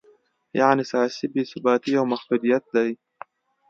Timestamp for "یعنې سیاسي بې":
0.59-1.43